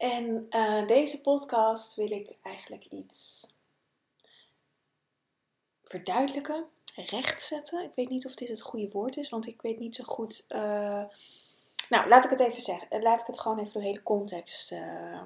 En 0.00 0.46
uh, 0.50 0.86
deze 0.86 1.20
podcast 1.20 1.94
wil 1.94 2.10
ik 2.10 2.36
eigenlijk 2.42 2.84
iets 2.84 3.48
verduidelijken, 5.84 6.64
rechtzetten. 6.94 7.84
Ik 7.84 7.94
weet 7.94 8.08
niet 8.08 8.26
of 8.26 8.34
dit 8.34 8.48
het 8.48 8.60
goede 8.60 8.88
woord 8.88 9.16
is, 9.16 9.28
want 9.28 9.46
ik 9.46 9.62
weet 9.62 9.78
niet 9.78 9.94
zo 9.94 10.04
goed. 10.04 10.44
Uh, 10.48 11.02
nou, 11.88 12.08
laat 12.08 12.24
ik 12.24 12.30
het 12.30 12.40
even 12.40 12.62
zeggen. 12.62 13.02
Laat 13.02 13.20
ik 13.20 13.26
het 13.26 13.40
gewoon 13.40 13.58
even 13.58 13.72
de 13.72 13.86
hele 13.86 14.02
context 14.02 14.72
uh, 14.72 15.22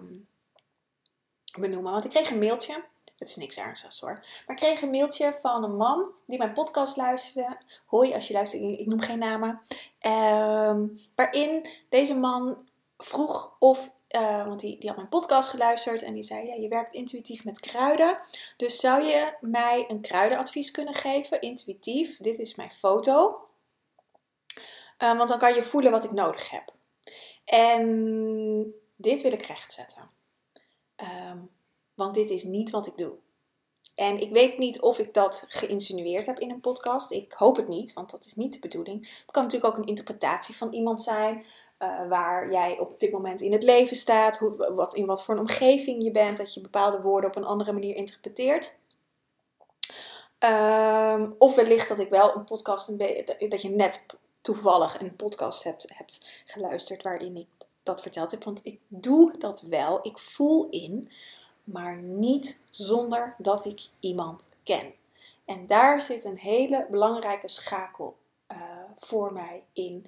benoemen. 1.58 1.92
Want 1.92 2.04
ik 2.04 2.10
kreeg 2.10 2.30
een 2.30 2.38
mailtje 2.38 2.84
het 3.18 3.28
is 3.28 3.36
niks 3.36 3.56
ernstigs 3.56 4.00
hoor. 4.00 4.12
Maar 4.12 4.56
ik 4.56 4.62
kreeg 4.62 4.82
een 4.82 4.90
mailtje 4.90 5.38
van 5.40 5.64
een 5.64 5.76
man 5.76 6.10
die 6.26 6.38
mijn 6.38 6.52
podcast 6.52 6.96
luisterde. 6.96 7.58
Hoi, 7.86 8.14
als 8.14 8.26
je 8.26 8.32
luistert, 8.32 8.62
ik, 8.62 8.86
noem 8.86 9.00
geen 9.00 9.18
namen. 9.18 9.60
Uh, 10.06 10.76
waarin 11.14 11.66
deze 11.88 12.14
man 12.14 12.68
vroeg 12.98 13.56
of 13.58 13.90
uh, 14.14 14.46
want 14.46 14.60
die, 14.60 14.78
die 14.78 14.88
had 14.88 14.96
mijn 14.96 15.08
podcast 15.08 15.48
geluisterd 15.48 16.02
en 16.02 16.14
die 16.14 16.22
zei: 16.22 16.46
Ja, 16.46 16.54
je 16.54 16.68
werkt 16.68 16.92
intuïtief 16.92 17.44
met 17.44 17.60
kruiden. 17.60 18.18
Dus 18.56 18.80
zou 18.80 19.02
je 19.02 19.36
mij 19.40 19.84
een 19.88 20.00
kruidenadvies 20.00 20.70
kunnen 20.70 20.94
geven? 20.94 21.40
Intuïtief. 21.40 22.16
Dit 22.16 22.38
is 22.38 22.54
mijn 22.54 22.70
foto. 22.70 23.38
Uh, 25.02 25.16
want 25.16 25.28
dan 25.28 25.38
kan 25.38 25.54
je 25.54 25.62
voelen 25.62 25.90
wat 25.90 26.04
ik 26.04 26.12
nodig 26.12 26.50
heb. 26.50 26.72
En 27.44 28.74
dit 28.96 29.22
wil 29.22 29.32
ik 29.32 29.42
rechtzetten. 29.42 30.10
Um, 30.96 31.50
want 31.94 32.14
dit 32.14 32.30
is 32.30 32.44
niet 32.44 32.70
wat 32.70 32.86
ik 32.86 32.96
doe. 32.96 33.12
En 33.94 34.20
ik 34.20 34.30
weet 34.30 34.58
niet 34.58 34.80
of 34.80 34.98
ik 34.98 35.14
dat 35.14 35.44
geïnsinueerd 35.48 36.26
heb 36.26 36.38
in 36.38 36.50
een 36.50 36.60
podcast. 36.60 37.10
Ik 37.10 37.32
hoop 37.32 37.56
het 37.56 37.68
niet, 37.68 37.92
want 37.92 38.10
dat 38.10 38.24
is 38.24 38.34
niet 38.34 38.52
de 38.52 38.58
bedoeling. 38.58 39.08
Het 39.20 39.30
kan 39.30 39.42
natuurlijk 39.42 39.72
ook 39.74 39.82
een 39.82 39.88
interpretatie 39.88 40.56
van 40.56 40.72
iemand 40.72 41.02
zijn. 41.02 41.44
Uh, 41.78 42.08
waar 42.08 42.50
jij 42.50 42.78
op 42.78 43.00
dit 43.00 43.12
moment 43.12 43.40
in 43.40 43.52
het 43.52 43.62
leven 43.62 43.96
staat. 43.96 44.38
Hoe, 44.38 44.72
wat, 44.74 44.94
in 44.94 45.06
wat 45.06 45.24
voor 45.24 45.34
een 45.34 45.40
omgeving 45.40 46.02
je 46.02 46.10
bent. 46.10 46.36
Dat 46.36 46.54
je 46.54 46.60
bepaalde 46.60 47.00
woorden 47.00 47.30
op 47.30 47.36
een 47.36 47.44
andere 47.44 47.72
manier 47.72 47.96
interpreteert. 47.96 48.76
Um, 50.38 51.34
of 51.38 51.54
wellicht 51.54 51.88
dat 51.88 51.98
ik 51.98 52.08
wel 52.08 52.34
een 52.34 52.44
podcast. 52.44 52.98
Dat 53.48 53.62
je 53.62 53.70
net 53.70 54.06
toevallig 54.40 55.00
een 55.00 55.16
podcast 55.16 55.64
hebt, 55.64 55.86
hebt 55.94 56.42
geluisterd. 56.44 57.02
waarin 57.02 57.36
ik 57.36 57.46
dat 57.82 58.02
verteld 58.02 58.30
heb. 58.30 58.44
Want 58.44 58.60
ik 58.64 58.80
doe 58.88 59.38
dat 59.38 59.60
wel. 59.60 59.98
Ik 60.02 60.18
voel 60.18 60.68
in 60.70 61.10
maar 61.64 61.96
niet 61.96 62.60
zonder 62.70 63.34
dat 63.38 63.64
ik 63.64 63.80
iemand 64.00 64.48
ken. 64.62 64.92
En 65.44 65.66
daar 65.66 66.02
zit 66.02 66.24
een 66.24 66.38
hele 66.38 66.86
belangrijke 66.90 67.48
schakel 67.48 68.16
uh, 68.52 68.58
voor 68.96 69.32
mij 69.32 69.62
in. 69.72 70.06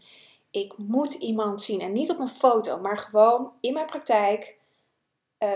Ik 0.57 0.77
moet 0.77 1.13
iemand 1.13 1.63
zien 1.63 1.81
en 1.81 1.93
niet 1.93 2.11
op 2.11 2.19
een 2.19 2.29
foto, 2.29 2.79
maar 2.79 2.97
gewoon 2.97 3.53
in 3.61 3.73
mijn 3.73 3.87
praktijk, 3.87 4.59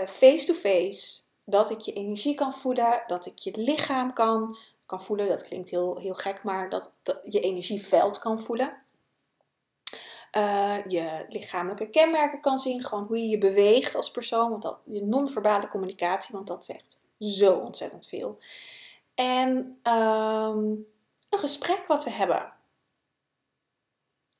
face-to-face, 0.07 0.91
-face, 0.91 1.21
dat 1.45 1.69
ik 1.69 1.79
je 1.79 1.93
energie 1.93 2.35
kan 2.35 2.53
voelen, 2.53 3.03
dat 3.07 3.25
ik 3.25 3.37
je 3.39 3.51
lichaam 3.55 4.13
kan, 4.13 4.57
kan 4.85 5.03
voelen. 5.03 5.27
Dat 5.27 5.43
klinkt 5.43 5.69
heel, 5.69 5.97
heel 5.97 6.13
gek, 6.13 6.43
maar 6.43 6.69
dat, 6.69 6.91
je 7.23 7.39
energieveld 7.39 8.19
kan 8.19 8.39
voelen. 8.39 8.77
Uh, 10.37 10.85
je 10.87 11.25
lichamelijke 11.29 11.89
kenmerken 11.89 12.41
kan 12.41 12.59
zien, 12.59 12.83
gewoon 12.83 13.05
hoe 13.05 13.17
je 13.17 13.27
je 13.27 13.37
beweegt 13.37 13.95
als 13.95 14.11
persoon, 14.11 14.49
want 14.49 14.61
dat, 14.61 14.77
je 14.85 15.03
non-verbale 15.05 15.67
communicatie, 15.67 16.35
want 16.35 16.47
dat 16.47 16.65
zegt 16.65 16.99
zo 17.19 17.53
ontzettend 17.53 18.07
veel. 18.07 18.37
En 19.15 19.49
um, 19.83 20.85
een 21.29 21.39
gesprek 21.39 21.85
wat 21.85 22.03
we 22.03 22.09
hebben. 22.09 22.59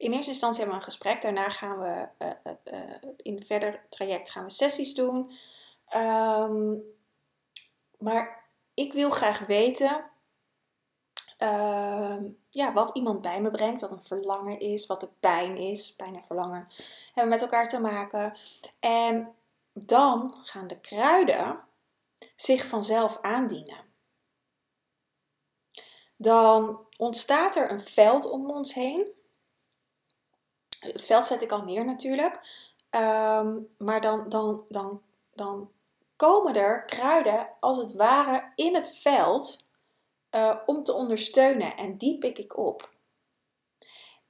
In 0.01 0.13
eerste 0.13 0.31
instantie 0.31 0.59
hebben 0.59 0.79
we 0.79 0.85
een 0.85 0.91
gesprek, 0.91 1.21
daarna 1.21 1.49
gaan 1.49 1.79
we 1.79 2.07
uh, 2.19 2.31
uh, 2.73 2.95
in 3.17 3.35
het 3.35 3.45
verder 3.45 3.85
traject 3.89 4.29
gaan 4.29 4.43
we 4.43 4.49
sessies 4.49 4.93
doen. 4.93 5.31
Um, 5.95 6.81
maar 7.97 8.45
ik 8.73 8.93
wil 8.93 9.09
graag 9.09 9.39
weten 9.39 10.11
uh, 11.39 12.17
ja, 12.49 12.73
wat 12.73 12.95
iemand 12.95 13.21
bij 13.21 13.41
me 13.41 13.51
brengt, 13.51 13.81
wat 13.81 13.91
een 13.91 14.03
verlangen 14.03 14.59
is, 14.59 14.85
wat 14.85 14.99
de 14.99 15.09
pijn 15.19 15.57
is. 15.57 15.95
Pijn 15.95 16.15
en 16.15 16.23
verlangen 16.23 16.67
hebben 17.05 17.33
met 17.33 17.41
elkaar 17.41 17.67
te 17.67 17.79
maken. 17.79 18.37
En 18.79 19.35
dan 19.73 20.37
gaan 20.43 20.67
de 20.67 20.79
kruiden 20.79 21.59
zich 22.35 22.67
vanzelf 22.67 23.17
aandienen. 23.21 23.77
Dan 26.15 26.79
ontstaat 26.97 27.55
er 27.55 27.71
een 27.71 27.81
veld 27.81 28.29
om 28.29 28.49
ons 28.49 28.73
heen. 28.73 29.19
Het 30.81 31.05
veld 31.05 31.25
zet 31.25 31.41
ik 31.41 31.51
al 31.51 31.63
neer 31.63 31.85
natuurlijk. 31.85 32.39
Um, 32.89 33.67
maar 33.77 34.01
dan, 34.01 34.29
dan, 34.29 34.65
dan, 34.69 35.01
dan 35.33 35.71
komen 36.15 36.55
er 36.55 36.85
kruiden 36.85 37.49
als 37.59 37.77
het 37.77 37.93
ware 37.93 38.51
in 38.55 38.75
het 38.75 38.97
veld 38.97 39.65
uh, 40.35 40.55
om 40.65 40.83
te 40.83 40.93
ondersteunen. 40.93 41.77
En 41.77 41.97
die 41.97 42.17
pik 42.17 42.37
ik 42.37 42.57
op. 42.57 42.89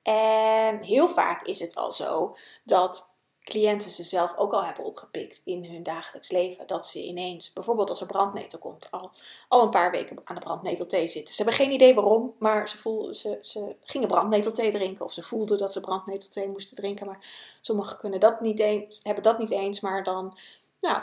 En 0.02 0.82
heel 0.84 1.08
vaak 1.08 1.42
is 1.42 1.60
het 1.60 1.76
al 1.76 1.92
zo 1.92 2.36
dat 2.64 3.11
cliënten 3.52 3.92
ze 3.92 4.04
zelf 4.04 4.38
ook 4.38 4.54
al 4.54 4.64
hebben 4.66 4.84
opgepikt 4.84 5.42
in 5.44 5.66
hun 5.66 5.84
dagelijks 5.84 6.32
leven. 6.32 6.68
Dat 6.68 6.88
ze 6.88 7.04
ineens, 7.04 7.54
bijvoorbeeld 7.54 7.90
als 7.90 8.02
er 8.02 8.08
brandnetel 8.08 8.60
komt, 8.60 8.88
al, 8.92 9.12
al 9.48 9.64
een 9.64 9.70
paar 9.70 9.92
weken 9.92 10.18
aan 10.24 10.36
de 10.36 10.42
brandnetelthee 10.42 11.08
zitten. 11.08 11.34
Ze 11.34 11.44
hebben 11.44 11.60
geen 11.60 11.72
idee 11.72 11.96
waarom, 11.96 12.34
maar 12.38 12.70
ze, 12.70 12.78
voelden, 12.78 13.16
ze, 13.16 13.38
ze 13.42 13.76
gingen 13.84 14.08
brandnetelthee 14.08 14.72
drinken. 14.72 15.06
Of 15.06 15.14
ze 15.14 15.24
voelden 15.24 15.58
dat 15.58 15.74
ze 15.74 15.80
brandnetelthee 15.80 16.48
moesten 16.48 16.76
drinken. 16.76 17.06
Maar 17.06 17.28
sommigen 17.62 17.98
kunnen 17.98 18.20
dat 18.20 18.42
niet 18.42 18.60
eens, 18.60 19.00
hebben 19.04 19.24
dat 19.24 19.40
niet 19.40 19.52
eens, 19.52 19.80
maar 19.80 20.04
dan 20.04 20.38
nou, 20.80 21.02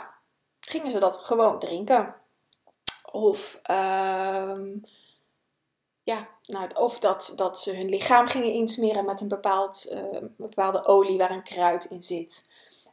gingen 0.59 0.91
ze 0.91 0.99
dat 0.99 1.17
gewoon 1.17 1.59
drinken. 1.59 2.15
Of, 3.11 3.59
uh, 3.69 4.59
ja, 6.09 6.27
nou, 6.45 6.69
of 6.73 6.99
dat, 6.99 7.33
dat 7.35 7.59
ze 7.59 7.75
hun 7.75 7.89
lichaam 7.89 8.27
gingen 8.27 8.53
insmeren 8.53 9.05
met 9.05 9.21
een 9.21 9.27
bepaald, 9.27 9.87
uh, 9.91 10.21
bepaalde 10.37 10.85
olie 10.85 11.17
waar 11.17 11.31
een 11.31 11.43
kruid 11.43 11.85
in 11.85 12.03
zit. 12.03 12.45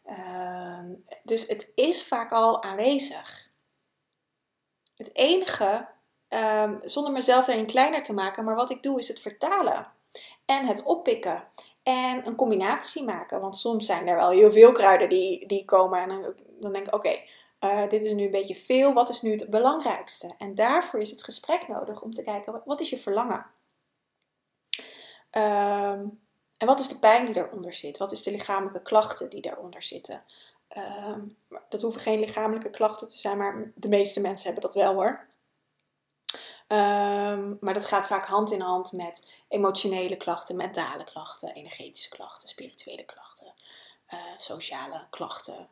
Uh, 0.06 0.80
dus 1.24 1.46
het 1.46 1.68
is 1.74 2.04
vaak 2.04 2.32
al 2.32 2.62
aanwezig. 2.62 3.48
Het 4.96 5.10
enige, 5.12 5.88
uh, 6.30 6.72
zonder 6.84 7.12
mezelf 7.12 7.48
erin 7.48 7.66
kleiner 7.66 8.04
te 8.04 8.12
maken, 8.12 8.44
maar 8.44 8.54
wat 8.54 8.70
ik 8.70 8.82
doe 8.82 8.98
is 8.98 9.08
het 9.08 9.20
vertalen 9.20 9.86
en 10.44 10.66
het 10.66 10.82
oppikken. 10.82 11.44
En 11.82 12.26
een 12.26 12.36
combinatie 12.36 13.04
maken. 13.04 13.40
Want 13.40 13.58
soms 13.58 13.86
zijn 13.86 14.08
er 14.08 14.16
wel 14.16 14.30
heel 14.30 14.52
veel 14.52 14.72
kruiden 14.72 15.08
die, 15.08 15.46
die 15.46 15.64
komen. 15.64 16.00
En 16.00 16.34
dan 16.60 16.72
denk 16.72 16.86
ik, 16.86 16.94
oké, 16.94 17.20
uh, 17.70 17.88
dit 17.88 18.04
is 18.04 18.12
nu 18.12 18.24
een 18.24 18.30
beetje 18.30 18.56
veel, 18.56 18.92
wat 18.92 19.08
is 19.08 19.22
nu 19.22 19.30
het 19.30 19.50
belangrijkste? 19.50 20.34
En 20.38 20.54
daarvoor 20.54 21.00
is 21.00 21.10
het 21.10 21.24
gesprek 21.24 21.68
nodig 21.68 22.02
om 22.02 22.14
te 22.14 22.22
kijken, 22.22 22.62
wat 22.64 22.80
is 22.80 22.90
je 22.90 22.98
verlangen? 22.98 23.46
Um, 25.30 26.20
en 26.56 26.66
wat 26.66 26.80
is 26.80 26.88
de 26.88 26.98
pijn 26.98 27.24
die 27.24 27.34
daaronder 27.34 27.74
zit? 27.74 27.98
Wat 27.98 28.12
is 28.12 28.22
de 28.22 28.30
lichamelijke 28.30 28.82
klachten 28.82 29.30
die 29.30 29.40
daaronder 29.40 29.82
zitten? 29.82 30.24
Um, 30.76 31.36
dat 31.68 31.82
hoeven 31.82 32.00
geen 32.00 32.20
lichamelijke 32.20 32.70
klachten 32.70 33.08
te 33.08 33.18
zijn, 33.18 33.38
maar 33.38 33.72
de 33.74 33.88
meeste 33.88 34.20
mensen 34.20 34.44
hebben 34.44 34.62
dat 34.62 34.74
wel 34.74 34.94
hoor. 34.94 35.26
Um, 36.68 37.58
maar 37.60 37.74
dat 37.74 37.86
gaat 37.86 38.06
vaak 38.06 38.26
hand 38.26 38.52
in 38.52 38.60
hand 38.60 38.92
met 38.92 39.42
emotionele 39.48 40.16
klachten, 40.16 40.56
mentale 40.56 41.04
klachten, 41.04 41.54
energetische 41.54 42.08
klachten, 42.08 42.48
spirituele 42.48 43.04
klachten, 43.04 43.52
uh, 44.12 44.20
sociale 44.36 45.06
klachten, 45.10 45.54
eh, 45.54 45.64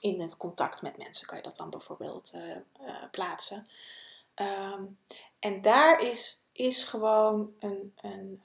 in 0.00 0.20
het 0.20 0.36
contact 0.36 0.82
met 0.82 0.96
mensen 0.96 1.26
kan 1.26 1.36
je 1.36 1.42
dat 1.42 1.56
dan 1.56 1.70
bijvoorbeeld 1.70 2.32
plaatsen. 3.10 3.66
Ehm, 4.34 4.84
en 5.38 5.62
daar 5.62 6.00
is, 6.00 6.44
is 6.52 6.84
gewoon 6.84 7.54
een, 7.58 7.94
een, 8.02 8.42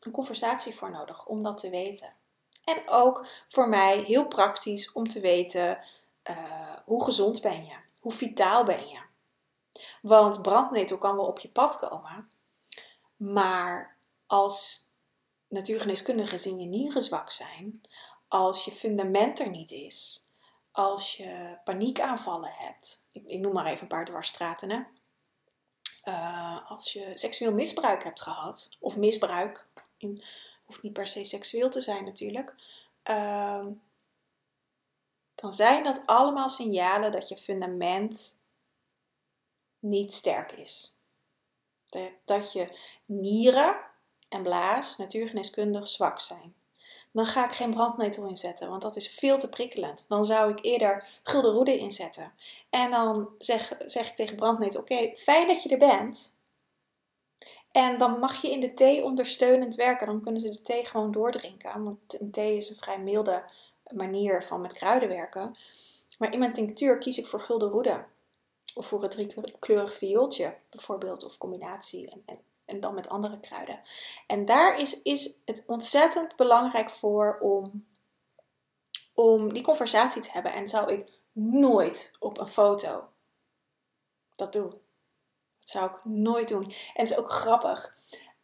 een 0.00 0.12
conversatie 0.12 0.74
voor 0.74 0.90
nodig 0.90 1.26
om 1.26 1.42
dat 1.42 1.58
te 1.58 1.70
weten. 1.70 2.12
En 2.64 2.82
ook 2.86 3.26
voor 3.48 3.68
mij 3.68 3.98
heel 3.98 4.28
praktisch 4.28 4.92
om 4.92 5.08
te 5.08 5.20
weten 5.20 5.78
hoe 6.84 7.04
gezond 7.04 7.40
ben 7.40 7.64
je, 7.64 7.74
hoe 8.00 8.12
vitaal 8.12 8.64
ben 8.64 8.88
je. 8.88 9.00
Want 10.02 10.42
brandnetel 10.42 10.98
kan 10.98 11.16
wel 11.16 11.26
op 11.26 11.38
je 11.38 11.48
pad 11.48 11.76
komen, 11.76 12.30
maar 13.16 13.96
als 14.26 14.86
natuurgeneeskundige 15.48 16.28
gezien 16.28 16.60
je 16.60 16.66
nieren 16.66 17.02
zwak 17.02 17.30
zijn, 17.30 17.82
als 18.32 18.64
je 18.64 18.72
fundament 18.72 19.40
er 19.40 19.50
niet 19.50 19.70
is, 19.70 20.26
als 20.70 21.16
je 21.16 21.58
paniekaanvallen 21.64 22.52
hebt, 22.52 23.04
ik, 23.12 23.26
ik 23.26 23.40
noem 23.40 23.52
maar 23.52 23.66
even 23.66 23.82
een 23.82 23.88
paar 23.88 24.04
dwarsstraten, 24.04 24.70
hè? 24.70 24.80
Uh, 26.04 26.70
als 26.70 26.92
je 26.92 27.18
seksueel 27.18 27.52
misbruik 27.52 28.04
hebt 28.04 28.20
gehad, 28.20 28.76
of 28.80 28.96
misbruik, 28.96 29.66
in, 29.96 30.22
hoeft 30.64 30.82
niet 30.82 30.92
per 30.92 31.08
se 31.08 31.24
seksueel 31.24 31.70
te 31.70 31.80
zijn 31.80 32.04
natuurlijk, 32.04 32.54
uh, 33.10 33.66
dan 35.34 35.54
zijn 35.54 35.84
dat 35.84 36.02
allemaal 36.06 36.48
signalen 36.48 37.12
dat 37.12 37.28
je 37.28 37.36
fundament 37.36 38.38
niet 39.78 40.12
sterk 40.12 40.52
is. 40.52 40.96
Dat 42.24 42.52
je 42.52 42.78
nieren 43.04 43.76
en 44.28 44.42
blaas 44.42 44.96
natuurgeneeskundig 44.96 45.88
zwak 45.88 46.20
zijn. 46.20 46.61
Dan 47.12 47.26
ga 47.26 47.44
ik 47.44 47.52
geen 47.52 47.70
brandnetel 47.70 48.26
inzetten, 48.26 48.68
want 48.68 48.82
dat 48.82 48.96
is 48.96 49.08
veel 49.08 49.38
te 49.38 49.48
prikkelend. 49.48 50.04
Dan 50.08 50.24
zou 50.24 50.50
ik 50.50 50.64
eerder 50.64 51.06
gulden 51.22 51.52
roede 51.52 51.78
inzetten. 51.78 52.32
En 52.70 52.90
dan 52.90 53.28
zeg, 53.38 53.72
zeg 53.86 54.08
ik 54.08 54.14
tegen 54.14 54.36
brandnetel: 54.36 54.80
Oké, 54.80 55.12
fijn 55.16 55.48
dat 55.48 55.62
je 55.62 55.68
er 55.68 55.78
bent. 55.78 56.36
En 57.72 57.98
dan 57.98 58.18
mag 58.18 58.42
je 58.42 58.50
in 58.50 58.60
de 58.60 58.74
thee 58.74 59.04
ondersteunend 59.04 59.74
werken. 59.74 60.06
Dan 60.06 60.20
kunnen 60.20 60.40
ze 60.40 60.48
de 60.48 60.62
thee 60.62 60.84
gewoon 60.84 61.12
doordrinken. 61.12 61.84
Want 61.84 62.20
een 62.20 62.30
thee 62.30 62.56
is 62.56 62.70
een 62.70 62.76
vrij 62.76 62.98
milde 62.98 63.42
manier 63.90 64.42
van 64.44 64.60
met 64.60 64.72
kruiden 64.72 65.08
werken. 65.08 65.56
Maar 66.18 66.32
in 66.32 66.38
mijn 66.38 66.52
tinctuur 66.52 66.98
kies 66.98 67.18
ik 67.18 67.26
voor 67.26 67.40
gulden 67.40 67.68
roede. 67.68 68.04
Of 68.74 68.86
voor 68.86 69.02
het 69.02 69.10
driekleurig 69.10 69.94
viooltje 69.94 70.54
bijvoorbeeld, 70.70 71.24
of 71.24 71.38
combinatie. 71.38 72.10
En, 72.10 72.22
en, 72.26 72.38
en, 72.72 72.80
dan 72.80 72.94
met 72.94 73.08
andere 73.08 73.40
kruiden. 73.40 73.78
En 74.26 74.44
daar 74.44 74.78
is, 74.78 75.02
is 75.02 75.36
het 75.44 75.64
ontzettend 75.66 76.36
belangrijk 76.36 76.90
voor 76.90 77.38
om, 77.40 77.86
om 79.14 79.52
die 79.52 79.62
conversatie 79.62 80.22
te 80.22 80.30
hebben. 80.32 80.52
En 80.52 80.68
zou 80.68 80.92
ik 80.92 81.10
nooit 81.32 82.10
op 82.18 82.40
een 82.40 82.48
foto 82.48 83.08
dat 84.36 84.52
doen. 84.52 84.70
Dat 85.58 85.68
zou 85.68 85.90
ik 85.90 86.04
nooit 86.04 86.48
doen. 86.48 86.64
En 86.64 87.02
het 87.02 87.10
is 87.10 87.16
ook 87.16 87.30
grappig. 87.30 87.94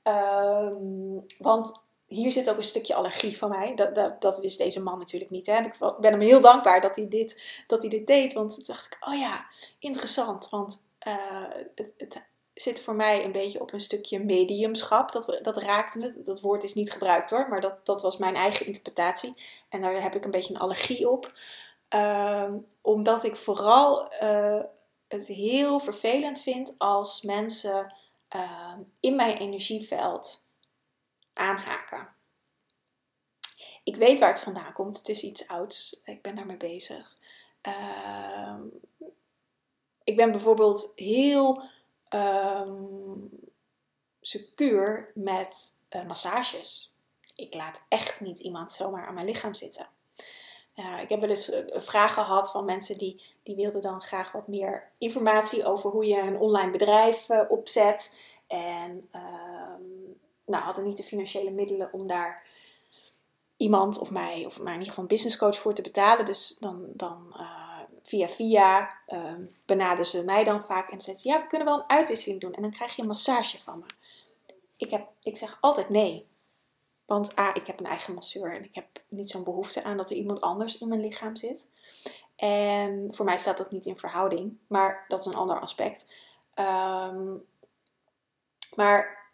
Um, 0.03 1.25
want 1.39 1.81
hier 2.07 2.33
zit 2.33 2.51
ook 2.51 2.57
een 2.57 2.65
stukje 2.65 2.95
allergie 2.95 3.39
van 3.39 3.49
mij. 3.49 3.75
Dat, 3.75 4.21
dat, 4.21 4.39
wist 4.39 4.59
deze 4.59 4.83
man 4.83 4.99
natuurlijk 4.99 5.31
niet. 5.31 5.47
Hè? 5.47 5.59
Ik 5.59 5.79
ben 5.79 6.11
hem 6.11 6.21
heel 6.21 6.41
dankbaar 6.41 6.81
dat 6.81 6.97
hij 6.97 7.09
dit, 7.09 7.63
dat 7.67 7.81
hij 7.81 7.91
dit 7.91 8.07
deed. 8.07 8.33
Want 8.33 8.55
toen 8.55 8.65
dacht 8.67 8.87
ik, 8.87 9.07
oh 9.09 9.19
ja, 9.19 9.47
interessant. 9.79 10.49
Want 10.49 10.83
uh, 11.07 11.15
het, 11.75 11.93
het, 11.97 12.23
zit 12.61 12.81
voor 12.81 12.95
mij 12.95 13.25
een 13.25 13.33
beetje 13.33 13.61
op 13.61 13.73
een 13.73 13.81
stukje 13.81 14.25
mediumschap. 14.25 15.13
Dat, 15.13 15.39
dat 15.43 15.57
raakte 15.57 15.99
me. 15.99 16.23
Dat 16.23 16.41
woord 16.41 16.65
is 16.65 16.75
niet 16.75 16.93
gebruikt 16.93 17.31
hoor. 17.31 17.49
Maar 17.49 17.61
dat, 17.61 17.87
dat 17.87 18.03
was 18.03 18.17
mijn 18.17 18.35
eigen 18.35 18.67
interpretatie. 18.67 19.35
En 19.69 19.81
daar 19.81 20.03
heb 20.03 20.15
ik 20.15 20.25
een 20.25 20.31
beetje 20.31 20.55
een 20.55 20.61
allergie 20.61 21.09
op. 21.11 21.33
Uh, 21.95 22.53
omdat 22.81 23.25
ik 23.25 23.37
vooral 23.37 24.13
uh, 24.23 24.61
het 25.09 25.27
heel 25.27 25.81
vervelend 25.81 26.41
vind 26.41 26.75
als 26.79 27.23
mensen 27.23 27.95
ehm, 28.29 28.81
in 29.01 29.17
mijn 29.17 29.37
energieveld 29.37 30.47
aanhaken. 31.33 32.09
Ik 33.85 33.97
weet 33.97 34.19
waar 34.19 34.29
het 34.29 34.41
vandaan 34.41 34.73
komt. 34.73 34.99
Het 34.99 35.09
is 35.09 35.23
iets 35.23 35.49
ouds. 35.49 36.01
Ik 36.05 36.23
ben 36.23 36.35
daarmee 36.35 36.57
bezig. 36.57 37.17
Uh, 37.63 38.55
ik 40.05 40.17
ben 40.17 40.31
bijvoorbeeld 40.31 40.93
heel 40.95 41.63
um, 42.15 43.31
secuur 44.21 45.13
met 45.15 45.77
uh, 45.97 46.07
massages. 46.07 46.93
Ik 47.35 47.55
laat 47.55 47.85
echt 47.89 48.21
niet 48.21 48.41
iemand 48.41 48.73
zomaar 48.73 49.07
aan 49.07 49.15
mijn 49.15 49.27
lichaam 49.27 49.55
zitten. 49.55 49.87
Ik 51.01 51.09
heb 51.09 51.21
wel 51.21 51.29
eens 51.29 51.51
uh, 51.51 51.59
vragen 51.73 52.25
gehad 52.25 52.51
van 52.51 52.65
mensen 52.65 52.99
die, 52.99 53.23
die 53.43 53.57
wilden 53.57 53.81
dan 53.81 54.03
graag 54.03 54.33
wat 54.33 54.49
meer 54.49 54.91
informatie 54.99 55.65
over 55.65 55.91
hoe 55.91 56.07
je 56.07 56.21
een 56.21 56.39
online 56.39 56.71
bedrijf 56.71 57.29
uh, 57.29 57.41
opzet. 57.49 58.15
En 58.47 59.09
ehm, 59.11 59.83
nou, 60.45 60.63
hadden 60.63 60.85
niet 60.85 60.97
de 60.97 61.03
financiële 61.03 61.51
middelen 61.51 61.93
om 61.93 62.07
daar 62.07 62.47
iemand 63.57 63.99
of 63.99 64.11
mij, 64.11 64.45
of 64.47 64.59
maar 64.59 64.73
in 64.73 64.79
ieder 64.79 64.89
geval 64.89 65.03
een 65.03 65.11
business 65.11 65.37
coach 65.37 65.59
voor 65.59 65.75
te 65.75 65.83
betalen. 65.83 66.25
Dus 66.25 66.57
dan, 66.61 66.85
dan 66.95 67.35
via 68.09 68.29
via 68.29 68.99
uh, 69.09 69.33
benaderden 69.65 70.07
ze 70.07 70.25
mij 70.25 70.45
dan 70.45 70.65
vaak 70.65 70.91
en 70.91 71.01
zeiden 71.01 71.23
ze, 71.23 71.29
ja, 71.29 71.41
we 71.41 71.47
kunnen 71.47 71.67
wel 71.67 71.79
een 71.79 71.89
uitwisseling 71.89 72.41
doen 72.41 72.55
en 72.55 72.63
dan 72.63 72.71
krijg 72.71 72.97
je 72.97 73.03
een 73.03 73.09
massage 73.09 73.59
van 73.59 73.79
me. 73.79 73.85
Ik, 74.77 74.91
heb, 74.91 75.09
ik 75.23 75.37
zeg 75.37 75.59
altijd 75.61 75.89
nee. 75.89 76.27
Want 77.07 77.39
A, 77.39 77.55
ik 77.55 77.67
heb 77.67 77.81
een 77.81 77.87
eigen 77.87 78.15
masseur 78.15 78.55
en 78.55 78.65
ik 78.65 78.75
heb 78.75 78.87
niet 79.09 79.31
zo'n 79.31 79.45
behoefte 79.45 79.85
aan 79.85 79.97
dat 79.97 80.11
er 80.11 80.17
iemand 80.17 80.41
anders 80.41 80.79
in 80.79 80.89
mijn 80.89 81.01
lichaam 81.01 81.37
zit. 81.37 81.69
En 82.37 83.09
voor 83.11 83.25
mij 83.25 83.39
staat 83.39 83.57
dat 83.57 83.71
niet 83.71 83.87
in 83.87 83.97
verhouding, 83.97 84.59
maar 84.67 85.05
dat 85.09 85.19
is 85.19 85.27
een 85.27 85.35
ander 85.35 85.61
aspect. 85.61 86.13
Um, 86.59 87.47
maar 88.77 89.27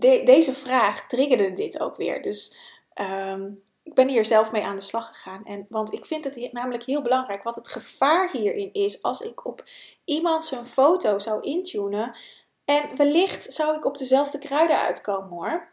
deze 0.00 0.54
vraag 0.54 1.06
triggerde 1.06 1.52
dit 1.52 1.80
ook 1.80 1.96
weer. 1.96 2.22
Dus 2.22 2.56
ehm, 2.92 3.50
ik 3.84 3.94
ben 3.94 4.08
hier 4.08 4.24
zelf 4.24 4.52
mee 4.52 4.64
aan 4.64 4.76
de 4.76 4.82
slag 4.82 5.08
gegaan. 5.08 5.44
En, 5.44 5.66
want 5.68 5.92
ik 5.92 6.04
vind 6.04 6.24
het 6.24 6.52
namelijk 6.52 6.82
heel 6.82 7.02
belangrijk 7.02 7.42
wat 7.42 7.54
het 7.54 7.68
gevaar 7.68 8.30
hierin 8.32 8.72
is. 8.72 9.02
Als 9.02 9.20
ik 9.20 9.46
op 9.46 9.64
iemand 10.04 10.44
zijn 10.44 10.66
foto 10.66 11.18
zou 11.18 11.42
intunen. 11.42 12.16
En 12.64 12.96
wellicht 12.96 13.52
zou 13.52 13.76
ik 13.76 13.84
op 13.84 13.98
dezelfde 13.98 14.38
kruiden 14.38 14.78
uitkomen 14.78 15.28
hoor. 15.28 15.68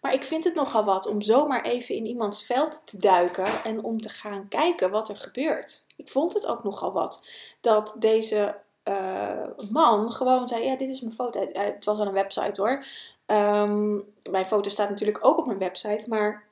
Maar 0.00 0.12
ik 0.12 0.24
vind 0.24 0.44
het 0.44 0.54
nogal 0.54 0.84
wat 0.84 1.06
om 1.06 1.22
zomaar 1.22 1.62
even 1.62 1.94
in 1.94 2.06
iemands 2.06 2.46
veld 2.46 2.82
te 2.84 2.96
duiken 2.96 3.64
en 3.64 3.84
om 3.84 4.00
te 4.00 4.08
gaan 4.08 4.48
kijken 4.48 4.90
wat 4.90 5.08
er 5.08 5.16
gebeurt. 5.16 5.84
Ik 5.96 6.08
vond 6.08 6.32
het 6.32 6.46
ook 6.46 6.64
nogal 6.64 6.92
wat 6.92 7.26
dat 7.60 7.94
deze 7.98 8.56
uh, 8.84 9.46
man 9.70 10.12
gewoon 10.12 10.48
zei: 10.48 10.64
Ja, 10.64 10.76
dit 10.76 10.88
is 10.88 11.00
mijn 11.00 11.14
foto. 11.14 11.48
Het 11.52 11.84
was 11.84 11.98
aan 11.98 12.06
een 12.06 12.12
website 12.12 12.60
hoor. 12.60 12.84
Um, 13.26 14.14
mijn 14.30 14.46
foto 14.46 14.70
staat 14.70 14.88
natuurlijk 14.88 15.24
ook 15.24 15.38
op 15.38 15.46
mijn 15.46 15.58
website, 15.58 16.08
maar 16.08 16.48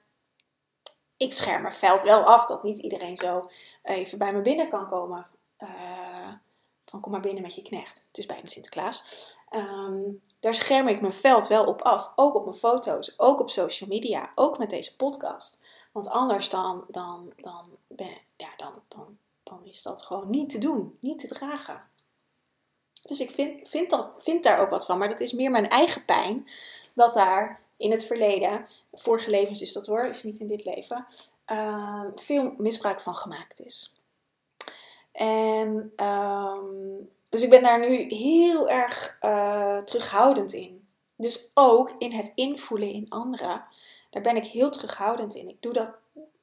ik 1.18 1.32
scherm 1.32 1.62
mijn 1.62 1.74
veld 1.74 2.02
wel 2.02 2.24
af 2.24 2.46
dat 2.46 2.62
niet 2.62 2.78
iedereen 2.78 3.16
zo 3.16 3.50
even 3.82 4.18
bij 4.18 4.32
me 4.32 4.40
binnen 4.40 4.68
kan 4.68 4.86
komen. 4.88 5.26
Uh, 5.58 6.32
van 6.84 7.00
kom 7.00 7.12
maar 7.12 7.20
binnen 7.20 7.42
met 7.42 7.54
je 7.54 7.62
knecht. 7.62 8.04
Het 8.08 8.18
is 8.18 8.26
bijna 8.26 8.48
Sinterklaas. 8.48 9.26
Um, 9.50 10.22
daar 10.40 10.54
scherm 10.54 10.88
ik 10.88 11.00
mijn 11.00 11.12
veld 11.12 11.46
wel 11.46 11.66
op 11.66 11.82
af. 11.82 12.12
Ook 12.16 12.34
op 12.34 12.44
mijn 12.44 12.56
foto's, 12.56 13.14
ook 13.16 13.40
op 13.40 13.50
social 13.50 13.88
media, 13.88 14.32
ook 14.34 14.58
met 14.58 14.70
deze 14.70 14.96
podcast. 14.96 15.66
Want 15.92 16.08
anders 16.08 16.48
dan, 16.48 16.84
dan, 16.88 17.32
dan, 17.36 17.64
ben, 17.86 18.18
ja, 18.36 18.48
dan, 18.56 18.72
dan, 18.88 19.18
dan 19.42 19.60
is 19.64 19.82
dat 19.82 20.02
gewoon 20.02 20.30
niet 20.30 20.50
te 20.50 20.58
doen, 20.58 20.98
niet 21.00 21.18
te 21.18 21.26
dragen. 21.26 21.82
Dus 23.02 23.20
ik 23.20 23.30
vind, 23.30 23.68
vind, 23.68 23.90
dat, 23.90 24.10
vind 24.18 24.42
daar 24.42 24.60
ook 24.60 24.70
wat 24.70 24.86
van. 24.86 24.98
Maar 24.98 25.08
dat 25.08 25.20
is 25.20 25.32
meer 25.32 25.50
mijn 25.50 25.68
eigen 25.68 26.04
pijn. 26.04 26.48
Dat 26.94 27.14
daar 27.14 27.60
in 27.78 27.90
het 27.90 28.04
verleden, 28.04 28.66
vorige 28.92 29.30
levens 29.30 29.62
is 29.62 29.72
dat 29.72 29.86
hoor, 29.86 30.04
is 30.04 30.22
niet 30.22 30.38
in 30.38 30.46
dit 30.46 30.64
leven, 30.64 31.04
uh, 31.52 32.04
veel 32.14 32.54
misbruik 32.58 33.00
van 33.00 33.14
gemaakt 33.14 33.60
is. 33.60 34.00
En 35.12 35.92
um, 36.06 37.10
dus 37.28 37.42
ik 37.42 37.50
ben 37.50 37.62
daar 37.62 37.88
nu 37.88 38.06
heel 38.08 38.68
erg 38.68 39.18
uh, 39.22 39.78
terughoudend 39.78 40.52
in. 40.52 40.86
Dus 41.16 41.50
ook 41.54 41.94
in 41.98 42.12
het 42.12 42.32
invoelen 42.34 42.92
in 42.92 43.06
anderen, 43.08 43.64
daar 44.10 44.22
ben 44.22 44.36
ik 44.36 44.44
heel 44.44 44.70
terughoudend 44.70 45.34
in. 45.34 45.48
Ik 45.48 45.62
doe 45.62 45.72
dat, 45.72 45.90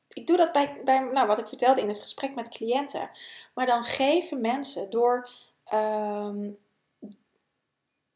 ik 0.07 0.27
doe 0.27 0.37
dat 0.37 0.51
bij, 0.51 0.81
bij 0.83 0.99
nou, 0.99 1.27
wat 1.27 1.39
ik 1.39 1.47
vertelde 1.47 1.81
in 1.81 1.87
het 1.87 1.99
gesprek 1.99 2.35
met 2.35 2.49
cliënten. 2.49 3.09
Maar 3.53 3.65
dan 3.65 3.83
geven 3.83 4.41
mensen 4.41 4.89
door 4.89 5.29
Ehm, 5.65 6.51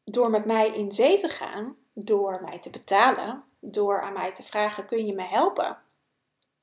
door 0.04 0.30
met 0.30 0.44
mij 0.44 0.68
in 0.68 0.92
zee 0.92 1.18
te 1.18 1.28
gaan, 1.28 1.76
door 2.04 2.42
mij 2.42 2.58
te 2.58 2.70
betalen, 2.70 3.44
door 3.60 4.02
aan 4.02 4.12
mij 4.12 4.32
te 4.32 4.42
vragen: 4.42 4.86
kun 4.86 5.06
je 5.06 5.14
me 5.14 5.22
helpen? 5.22 5.78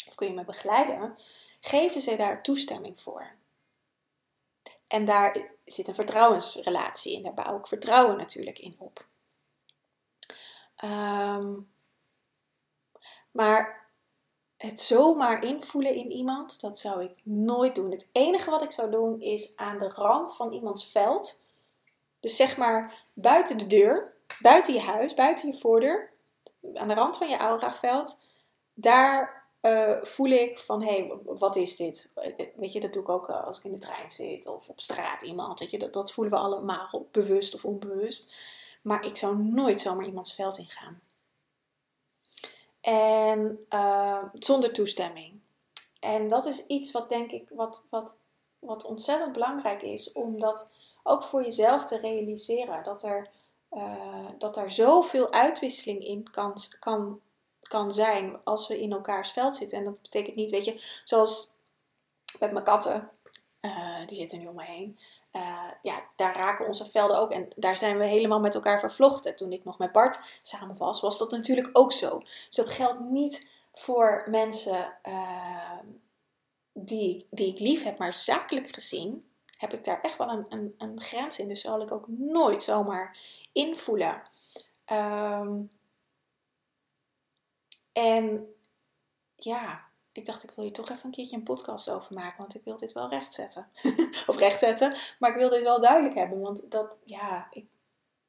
Of 0.08 0.16
kun 0.16 0.28
je 0.28 0.34
me 0.34 0.44
begeleiden? 0.44 1.18
Geven 1.62 2.02
ze 2.02 2.16
daar 2.16 2.44
toestemming 2.44 3.00
voor. 3.00 3.36
En 4.88 5.06
daar 5.06 5.52
zit 5.66 5.88
een 5.88 5.96
vertrouwensrelatie 5.96 7.14
in. 7.14 7.22
Daar 7.22 7.34
bouw 7.34 7.58
ik 7.58 7.68
vertrouwen 7.68 8.18
natuurlijk 8.18 8.60
in 8.60 8.76
op. 8.78 9.06
Um, 10.84 11.72
maar 13.32 13.90
het 14.58 14.80
zomaar 14.80 15.44
invoelen 15.44 15.96
in 15.96 16.12
iemand, 16.12 16.62
dat 16.62 16.80
zou 16.80 17.04
ik 17.04 17.20
nooit 17.24 17.76
doen. 17.76 17.92
Het 17.92 18.08
enige 18.12 18.50
wat 18.50 18.64
ik 18.64 18.72
zou 18.72 18.92
doen 18.92 19.22
is 19.22 19.56
aan 19.56 19.78
de 19.78 19.90
rand 19.90 20.36
van 20.36 20.52
iemands 20.52 20.92
veld, 20.92 21.42
dus 22.20 22.36
zeg 22.36 22.58
maar 22.58 23.06
buiten 23.14 23.58
de 23.58 23.68
deur, 23.68 24.14
buiten 24.42 24.74
je 24.74 24.80
huis, 24.80 25.14
buiten 25.14 25.48
je 25.48 25.58
voordeur, 25.58 26.12
aan 26.74 26.88
de 26.88 26.94
rand 26.94 27.18
van 27.18 27.30
je 27.30 27.38
auraveld, 27.38 28.20
daar 28.74 29.48
uh, 29.62 30.04
voel 30.04 30.28
ik 30.28 30.60
van 30.60 30.84
hé, 30.84 30.90
hey, 30.90 31.20
wat 31.26 31.56
is 31.56 31.76
dit? 31.76 32.10
Weet 32.56 32.72
je, 32.72 32.80
dat 32.80 32.94
doe 32.94 33.02
ik 33.02 33.10
ook 33.10 33.30
eh, 33.30 33.46
als 33.46 33.58
ik 33.58 33.64
in 33.64 33.72
de 33.72 33.78
trein 33.78 34.12
zit 34.12 34.48
of 34.48 34.70
op 34.70 34.80
straat 34.80 35.22
iemand. 35.22 35.60
Weet 35.60 35.72
je, 35.72 35.90
dat, 35.90 36.12
voelen 36.12 36.34
we 36.34 36.40
allemaal, 36.40 37.08
bewust 37.12 37.54
of 37.54 37.66
onbewust. 37.66 38.38
Maar 38.82 39.06
ik 39.06 39.18
zou 39.18 39.38
nooit 39.38 39.82
zomaar 39.82 40.06
iemands 40.06 40.34
veld 40.34 40.58
ingaan. 40.58 41.02
En 42.82 43.66
uh, 43.74 44.24
zonder 44.34 44.74
toestemming. 44.74 45.40
En 46.00 46.28
dat 46.28 46.46
is 46.46 46.66
iets 46.66 46.92
wat 46.92 47.10
denk 47.10 47.32
ik, 47.32 47.50
wat, 47.54 47.84
wat, 47.90 48.20
wat 48.60 48.86
ontzettend 48.86 49.34
belangrijk 49.34 49.82
is, 49.82 50.12
om 50.12 50.40
dat 50.40 50.68
ook 51.04 51.24
voor 51.24 51.44
jezelf 51.44 51.86
te 51.86 51.98
realiseren. 51.98 52.84
Dat 52.84 53.04
er, 53.04 53.30
uh, 53.72 54.26
dat 54.38 54.58
er 54.58 54.72
zoveel 54.72 55.32
uitwisseling 55.32 56.04
in 56.06 56.32
kan, 56.32 56.58
kan, 56.80 57.22
kan 57.62 57.92
zijn 57.92 58.40
als 58.44 58.68
we 58.68 58.82
in 58.82 58.92
elkaars 58.92 59.32
veld 59.32 59.56
zitten. 59.56 59.78
En 59.78 59.84
dat 59.84 60.02
betekent 60.02 60.36
niet, 60.36 60.52
weet 60.52 60.66
je, 60.66 60.82
zoals 61.04 61.52
met 62.40 62.52
mijn 62.52 62.64
katten, 62.66 63.10
uh, 63.62 64.08
die 64.08 64.18
zitten 64.18 64.40
nu 64.40 64.48
om 64.48 64.56
me 64.56 64.64
heen. 64.64 65.00
Uh, 65.34 65.72
ja, 65.82 66.04
daar 66.16 66.36
raken 66.36 66.68
onze 66.68 66.90
velden 66.90 67.20
ook. 67.20 67.32
En 67.32 67.48
daar 67.56 67.78
zijn 67.78 67.98
we 67.98 68.06
helemaal 68.06 68.40
met 68.40 68.56
elkaar 68.56 68.80
vervlochten. 68.80 69.36
Toen 69.36 69.52
ik 69.52 69.64
nog 69.64 69.78
met 69.78 69.92
Bart 69.92 70.40
samen 70.42 70.78
was, 70.78 71.02
was 71.02 71.18
dat 71.18 71.32
natuurlijk 71.32 71.70
ook 71.74 71.92
zo. 71.92 72.20
Dus 72.20 72.56
dat 72.56 72.70
geldt 72.70 73.00
niet 73.00 73.50
voor 73.74 74.24
mensen 74.30 74.94
die, 76.74 77.28
die 77.30 77.52
ik 77.52 77.60
lief 77.60 77.84
heb. 77.84 77.98
Maar 77.98 78.14
zakelijk 78.14 78.68
gezien 78.68 79.27
heb 79.58 79.74
ik 79.74 79.84
daar 79.84 80.02
echt 80.02 80.18
wel 80.18 80.30
een, 80.30 80.46
een, 80.50 80.76
een 80.78 81.02
grens 81.02 81.40
in. 81.40 81.48
Dus 81.48 81.62
zal 81.62 81.82
ik 81.82 81.92
ook 81.92 82.08
nooit 82.08 82.64
zomaar 82.64 83.18
invoelen. 83.52 84.22
Um, 84.92 85.72
en 87.92 88.56
ja, 89.36 89.86
ik 90.12 90.26
dacht, 90.26 90.44
ik 90.44 90.52
wil 90.56 90.66
je 90.66 90.72
toch 90.72 90.90
even 90.90 91.06
een 91.06 91.12
keertje 91.12 91.36
een 91.36 91.44
podcast 91.44 91.90
over 91.90 92.14
maken, 92.14 92.38
want 92.38 92.56
ik 92.56 92.64
wil 92.64 92.78
dit 92.78 92.92
wel 92.92 93.10
rechtzetten. 93.10 93.68
of 94.28 94.38
rechtzetten, 94.38 94.96
maar 95.20 95.30
ik 95.30 95.36
wil 95.36 95.50
dit 95.50 95.62
wel 95.62 95.82
duidelijk 95.82 96.16
hebben, 96.16 96.40
want 96.40 96.72
dat, 96.72 96.92
ja, 97.04 97.48
ik, 97.52 97.66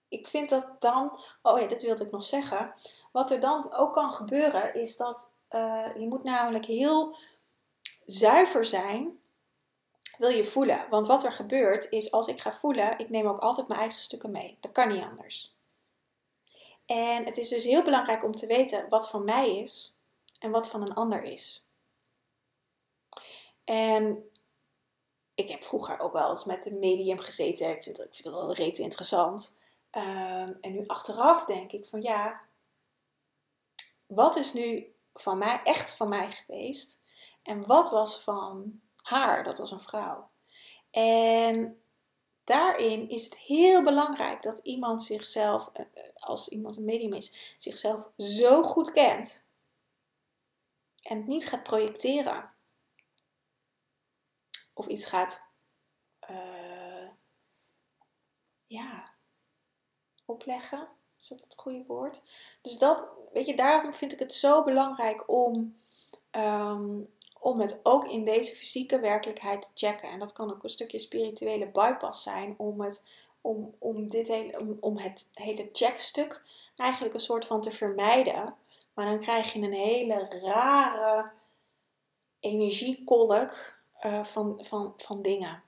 ik 0.08 0.26
vind 0.26 0.50
dat 0.50 0.66
dan, 0.78 1.20
oh 1.42 1.61
ja, 1.61 1.66
dit 1.66 1.82
wilde 1.82 2.04
ik 2.04 2.11
nog 2.11 2.25
zeggen. 2.25 2.73
Wat 3.12 3.30
er 3.30 3.40
dan 3.40 3.75
ook 3.75 3.92
kan 3.92 4.12
gebeuren, 4.12 4.75
is 4.75 4.97
dat 4.97 5.30
uh, 5.50 5.87
je 5.99 6.06
moet 6.08 6.25
namelijk 6.25 6.64
heel 6.64 7.16
zuiver 8.06 8.64
zijn, 8.64 9.18
wil 10.18 10.28
je 10.28 10.44
voelen. 10.44 10.87
Want 10.90 11.06
wat 11.06 11.25
er 11.25 11.32
gebeurt, 11.32 11.90
is 11.90 12.12
als 12.12 12.26
ik 12.26 12.40
ga 12.40 12.52
voelen, 12.52 12.98
ik 12.98 13.10
neem 13.10 13.26
ook 13.26 13.38
altijd 13.38 13.68
mijn 13.68 13.80
eigen 13.80 13.98
stukken 13.98 14.30
mee. 14.30 14.56
Dat 14.60 14.72
kan 14.72 14.88
niet 14.88 15.02
anders. 15.02 15.56
En 16.87 17.25
het 17.25 17.37
is 17.37 17.48
dus 17.48 17.64
heel 17.64 17.82
belangrijk 17.82 18.25
om 18.25 18.34
te 18.34 18.46
weten 18.46 18.88
wat 18.88 19.08
van 19.08 19.25
mij 19.25 19.56
is 19.56 19.98
en 20.38 20.50
wat 20.50 20.68
van 20.68 20.82
een 20.82 20.94
ander 20.94 21.22
is. 21.22 21.66
En 23.64 24.30
ik 25.34 25.48
heb 25.48 25.62
vroeger 25.62 25.98
ook 25.98 26.12
wel 26.12 26.30
eens 26.30 26.44
met 26.44 26.66
een 26.66 26.78
medium 26.78 27.18
gezeten. 27.18 27.70
Ik 27.70 27.82
vind, 27.82 27.98
ik 27.98 28.14
vind 28.14 28.25
dat 28.25 28.32
wel 28.32 28.54
reet 28.54 28.78
interessant. 28.78 29.58
Um, 29.92 30.58
en 30.60 30.72
nu 30.72 30.87
achteraf 30.87 31.44
denk 31.44 31.72
ik 31.72 31.87
van 31.87 32.02
ja, 32.02 32.38
wat 34.06 34.37
is 34.37 34.52
nu 34.52 34.94
van 35.14 35.38
mij, 35.38 35.60
echt 35.64 35.92
van 35.92 36.08
mij 36.08 36.30
geweest? 36.30 37.02
En 37.42 37.66
wat 37.66 37.90
was 37.90 38.20
van 38.20 38.80
haar? 39.08 39.44
Dat 39.44 39.58
was 39.58 39.70
een 39.70 39.80
vrouw. 39.80 40.30
En 40.90 41.82
daarin 42.44 43.08
is 43.08 43.24
het 43.24 43.36
heel 43.36 43.82
belangrijk 43.82 44.42
dat 44.42 44.58
iemand 44.58 45.02
zichzelf, 45.02 45.70
eh, 45.72 45.84
eh, 45.94 46.12
als 46.14 46.48
iemand 46.48 46.76
een 46.76 46.84
medium 46.84 47.12
is, 47.12 47.54
zichzelf 47.58 48.08
zo 48.16 48.62
goed 48.62 48.90
kent. 48.90 49.44
En 51.02 51.16
het 51.16 51.26
niet 51.26 51.48
gaat 51.48 51.62
projecteren. 51.62 52.50
Of 54.74 54.86
iets 54.86 55.04
gaat, 55.04 55.42
uh, 56.30 57.08
ja, 58.66 59.10
opleggen. 60.24 60.88
Is 61.18 61.28
dat 61.28 61.40
het 61.40 61.54
goede 61.56 61.84
woord? 61.86 62.22
Dus 62.62 62.78
dat, 62.78 63.06
weet 63.32 63.46
je, 63.46 63.56
daarom 63.56 63.92
vind 63.92 64.12
ik 64.12 64.18
het 64.18 64.34
zo 64.34 64.64
belangrijk 64.64 65.30
om 65.30 65.78
um, 66.30 67.16
om 67.40 67.61
het 67.61 67.80
ook 67.83 68.04
in 68.04 68.25
deze 68.25 68.54
fysieke 68.54 69.00
werkelijkheid 69.00 69.62
te 69.62 69.87
checken. 69.87 70.09
En 70.09 70.18
dat 70.18 70.33
kan 70.33 70.50
ook 70.50 70.62
een 70.62 70.68
stukje 70.68 70.99
spirituele 70.99 71.66
bypass 71.66 72.23
zijn 72.23 72.54
om 72.57 72.80
het, 72.80 73.04
om, 73.40 73.75
om 73.78 74.09
dit 74.09 74.28
hele, 74.28 74.59
om, 74.59 74.76
om 74.80 74.99
het 74.99 75.30
hele 75.33 75.68
checkstuk 75.73 76.42
eigenlijk 76.76 77.14
een 77.14 77.21
soort 77.21 77.47
van 77.47 77.61
te 77.61 77.73
vermijden. 77.73 78.54
Maar 78.95 79.07
dan 79.07 79.18
krijg 79.18 79.52
je 79.52 79.61
een 79.61 79.73
hele 79.73 80.28
rare 80.42 81.30
energiekolk 82.40 83.76
uh, 84.07 84.25
van, 84.25 84.61
van, 84.64 84.92
van 84.97 85.23
dingen. 85.23 85.62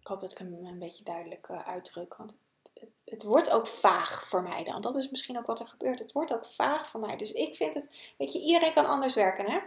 Ik 0.00 0.06
hoop 0.06 0.20
dat 0.20 0.30
ik 0.30 0.38
hem 0.38 0.66
een 0.66 0.78
beetje 0.78 1.04
duidelijk 1.04 1.48
uh, 1.48 1.68
uitdruk. 1.68 2.16
Want 2.16 2.36
het, 2.74 2.88
het, 3.04 3.22
wordt 3.22 3.50
ook 3.50 3.66
vaag 3.66 4.28
voor 4.28 4.42
mij 4.42 4.64
dan. 4.64 4.80
Dat 4.80 4.96
is 4.96 5.10
misschien 5.10 5.38
ook 5.38 5.46
wat 5.46 5.60
er 5.60 5.66
gebeurt. 5.66 5.98
Het 5.98 6.12
wordt 6.12 6.34
ook 6.34 6.44
vaag 6.44 6.86
voor 6.86 7.00
mij. 7.00 7.16
Dus 7.16 7.32
ik 7.32 7.54
vind 7.54 7.74
het, 7.74 8.14
weet 8.18 8.32
je, 8.32 8.40
iedereen 8.40 8.72
kan 8.72 8.86
anders 8.86 9.14
werken 9.14 9.50
hè. 9.50 9.58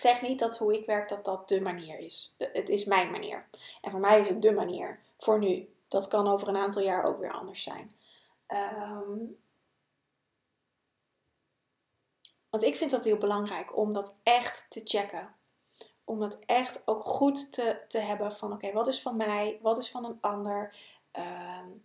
Ik 0.00 0.06
zeg 0.06 0.22
niet 0.22 0.38
dat 0.38 0.58
hoe 0.58 0.74
ik 0.74 0.86
werk, 0.86 1.08
dat 1.08 1.24
dat 1.24 1.48
de 1.48 1.60
manier 1.60 1.98
is. 1.98 2.34
het 2.38 2.68
is 2.68 2.84
mijn 2.84 3.10
manier. 3.10 3.48
En 3.80 3.90
voor 3.90 4.00
mij 4.00 4.20
is 4.20 4.28
het 4.28 4.42
de 4.42 4.52
manier. 4.52 4.98
Voor 5.18 5.38
nu. 5.38 5.74
Dat 5.88 6.08
kan 6.08 6.28
over 6.28 6.48
een 6.48 6.56
aantal 6.56 6.82
jaar 6.82 7.04
ook 7.04 7.18
weer 7.18 7.32
anders 7.32 7.62
zijn. 7.62 7.92
Um, 8.48 9.38
want 12.50 12.62
ik 12.62 12.76
vind 12.76 12.90
dat 12.90 13.04
heel 13.04 13.16
belangrijk 13.16 13.76
om 13.76 13.92
dat 13.92 14.14
echt 14.22 14.66
te 14.68 14.80
checken. 14.84 15.34
Om 16.04 16.20
dat 16.20 16.38
echt 16.46 16.82
ook 16.84 17.02
goed 17.02 17.52
te, 17.52 17.80
te 17.88 17.98
hebben 17.98 18.34
van 18.34 18.52
oké, 18.52 18.72
wat 18.72 18.86
is 18.86 19.02
van 19.02 19.16
mij, 19.16 19.58
wat 19.62 19.78
is 19.78 19.90
van 19.90 20.04
een 20.04 20.18
ander. 20.20 20.74
Um, 21.12 21.84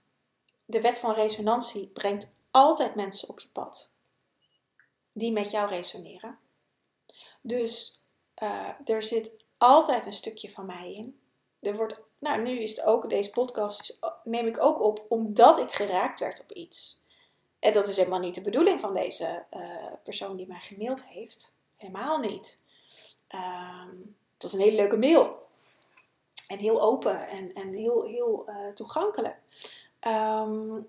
de 0.65 0.81
wet 0.81 0.99
van 0.99 1.13
resonantie 1.13 1.87
brengt 1.87 2.31
altijd 2.51 2.95
mensen 2.95 3.29
op 3.29 3.39
je 3.39 3.49
pad 3.49 3.93
die 5.11 5.31
met 5.31 5.51
jou 5.51 5.67
resoneren. 5.69 6.39
Dus 7.41 8.03
uh, 8.43 8.69
er 8.85 9.03
zit 9.03 9.31
altijd 9.57 10.05
een 10.05 10.13
stukje 10.13 10.51
van 10.51 10.65
mij 10.65 10.93
in. 10.93 11.19
Er 11.59 11.75
wordt, 11.75 12.01
nou, 12.19 12.41
nu 12.41 12.59
is 12.59 12.69
het 12.69 12.85
ook, 12.85 13.09
deze 13.09 13.29
podcast 13.29 13.99
neem 14.23 14.47
ik 14.47 14.61
ook 14.61 14.81
op 14.81 15.05
omdat 15.09 15.59
ik 15.59 15.71
geraakt 15.71 16.19
werd 16.19 16.41
op 16.41 16.51
iets. 16.51 17.03
En 17.59 17.73
dat 17.73 17.87
is 17.87 17.97
helemaal 17.97 18.19
niet 18.19 18.35
de 18.35 18.41
bedoeling 18.41 18.79
van 18.79 18.93
deze 18.93 19.45
uh, 19.53 19.61
persoon 20.03 20.37
die 20.37 20.47
mij 20.47 20.59
gemaild 20.59 21.05
heeft. 21.05 21.55
Helemaal 21.75 22.17
niet. 22.17 22.59
Um, 23.29 24.15
het 24.33 24.43
was 24.43 24.53
een 24.53 24.59
hele 24.59 24.75
leuke 24.75 24.97
mail. 24.97 25.47
En 26.47 26.57
heel 26.57 26.81
open 26.81 27.27
en, 27.27 27.53
en 27.53 27.73
heel, 27.73 28.03
heel 28.03 28.49
toegankelijk. 28.73 29.37
Um, 30.07 30.87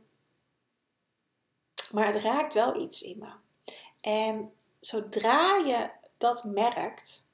maar 1.91 2.07
het 2.07 2.23
raakt 2.23 2.55
wel 2.55 2.81
iets 2.81 3.03
in 3.03 3.19
me. 3.19 3.29
En 4.01 4.53
zodra 4.81 5.57
je 5.57 5.91
dat 6.17 6.45
merkt, 6.45 7.26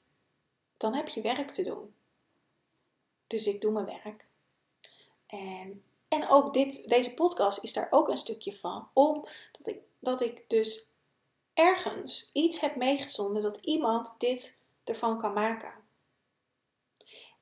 dan 0.83 0.95
heb 0.95 1.09
je 1.09 1.21
werk 1.21 1.51
te 1.51 1.63
doen. 1.63 1.95
Dus 3.27 3.47
ik 3.47 3.61
doe 3.61 3.73
mijn 3.73 3.87
werk. 3.87 4.27
En, 5.27 5.85
en 6.09 6.29
ook 6.29 6.55
dit, 6.55 6.89
deze 6.89 7.15
podcast 7.15 7.63
is 7.63 7.73
daar 7.73 7.89
ook 7.91 8.09
een 8.09 8.17
stukje 8.17 8.55
van. 8.55 8.89
Omdat 8.93 9.67
ik, 9.67 9.79
dat 9.99 10.21
ik 10.21 10.45
dus 10.49 10.91
ergens 11.55 12.31
iets 12.33 12.61
heb 12.61 12.77
meegezonden 12.77 13.43
dat 13.43 13.57
iemand 13.65 14.15
dit 14.19 14.59
ervan 14.85 15.19
kan 15.19 15.33
maken. 15.33 15.73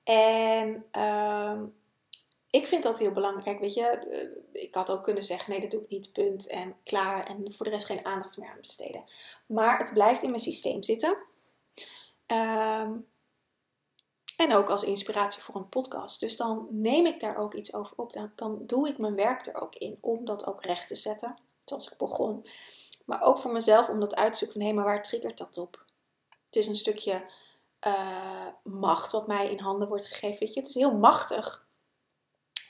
En 0.03 0.87
uh, 0.93 1.61
ik 2.51 2.67
vind 2.67 2.83
dat 2.83 2.99
heel 2.99 3.13
belangrijk. 3.13 3.59
Weet 3.59 3.75
je, 3.75 3.87
eh, 3.87 4.63
ik 4.63 4.75
had 4.75 4.91
ook 4.91 5.03
kunnen 5.03 5.23
zeggen: 5.23 5.51
nee, 5.51 5.61
dat 5.61 5.71
doe 5.71 5.83
ik 5.83 5.89
niet, 5.89 6.13
punt. 6.13 6.47
En 6.47 6.77
klaar. 6.83 7.27
En 7.27 7.53
voor 7.53 7.67
de 7.67 7.73
rest 7.73 7.87
geen 7.87 8.05
aandacht 8.05 8.39
meer 8.39 8.51
aan 8.51 8.61
besteden. 8.61 9.05
Maar 9.47 9.79
het 9.79 9.93
blijft 9.93 10.23
in 10.23 10.29
mijn 10.29 10.43
systeem 10.43 10.83
zitten. 10.83 11.17
Um, 12.27 13.10
en 14.41 14.55
ook 14.55 14.71
als 14.71 14.85
inspiratie 14.85 15.43
voor 15.43 15.55
een 15.55 15.69
podcast. 15.69 16.21
Dus 16.21 16.37
dan 16.37 16.67
neem 16.71 17.07
ik 17.07 17.21
daar 17.21 17.37
ook 17.37 17.55
iets 17.55 17.75
over 17.75 17.93
op. 17.97 18.13
Dan, 18.13 18.33
dan 18.35 18.67
doe 18.67 18.89
ik 18.89 18.99
mijn 18.99 19.15
werk 19.15 19.47
er 19.47 19.61
ook 19.61 19.75
in 19.75 19.99
om 20.01 20.25
dat 20.25 20.47
ook 20.47 20.65
recht 20.65 20.89
te 20.89 20.95
zetten. 20.95 21.37
Zoals 21.65 21.91
ik 21.91 21.99
begon. 21.99 22.47
Maar 23.05 23.23
ook 23.23 23.39
voor 23.39 23.53
mezelf 23.53 23.89
om 23.89 24.01
dat 24.01 24.15
uit 24.15 24.33
te 24.33 24.39
zoeken 24.39 24.61
van 24.61 24.69
hé, 24.69 24.75
maar 24.75 24.85
waar 24.85 25.03
triggert 25.03 25.39
dat 25.39 25.59
op? 25.59 25.85
Het 26.45 26.57
is 26.57 26.67
een 26.67 26.77
stukje 26.77 27.25
uh, 27.87 28.47
macht 28.63 29.13
wat 29.13 29.27
mij 29.27 29.51
in 29.51 29.59
handen 29.59 29.89
wordt 29.89 30.07
gegeven. 30.07 30.47
Het 30.47 30.69
is 30.69 30.75
heel 30.75 30.99
machtig 30.99 31.67